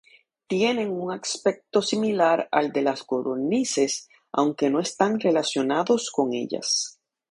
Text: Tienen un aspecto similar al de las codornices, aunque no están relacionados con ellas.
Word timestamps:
Tienen 0.47 0.89
un 0.89 1.11
aspecto 1.11 1.79
similar 1.79 2.49
al 2.51 2.71
de 2.71 2.81
las 2.81 3.03
codornices, 3.03 4.09
aunque 4.31 4.67
no 4.71 4.79
están 4.79 5.19
relacionados 5.19 6.09
con 6.09 6.33
ellas. 6.33 6.99